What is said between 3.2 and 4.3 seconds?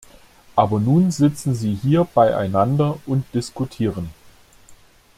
diskutieren.